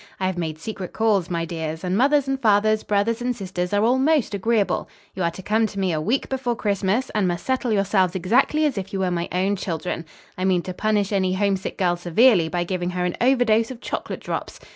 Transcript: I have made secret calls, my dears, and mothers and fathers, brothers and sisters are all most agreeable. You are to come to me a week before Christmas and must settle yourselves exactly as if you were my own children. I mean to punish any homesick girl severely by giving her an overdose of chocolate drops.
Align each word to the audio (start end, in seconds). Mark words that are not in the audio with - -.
I 0.19 0.25
have 0.25 0.35
made 0.39 0.57
secret 0.57 0.93
calls, 0.93 1.29
my 1.29 1.45
dears, 1.45 1.83
and 1.83 1.95
mothers 1.95 2.27
and 2.27 2.41
fathers, 2.41 2.81
brothers 2.81 3.21
and 3.21 3.35
sisters 3.35 3.71
are 3.71 3.83
all 3.83 3.99
most 3.99 4.33
agreeable. 4.33 4.89
You 5.13 5.21
are 5.21 5.29
to 5.29 5.43
come 5.43 5.67
to 5.67 5.79
me 5.79 5.91
a 5.93 6.01
week 6.01 6.27
before 6.27 6.55
Christmas 6.55 7.11
and 7.11 7.27
must 7.27 7.45
settle 7.45 7.71
yourselves 7.71 8.15
exactly 8.15 8.65
as 8.65 8.79
if 8.79 8.93
you 8.93 8.99
were 9.01 9.11
my 9.11 9.29
own 9.31 9.55
children. 9.57 10.05
I 10.39 10.43
mean 10.45 10.63
to 10.63 10.73
punish 10.73 11.11
any 11.13 11.35
homesick 11.35 11.77
girl 11.77 11.97
severely 11.97 12.49
by 12.49 12.63
giving 12.63 12.89
her 12.89 13.05
an 13.05 13.15
overdose 13.21 13.69
of 13.69 13.79
chocolate 13.79 14.21
drops. 14.21 14.59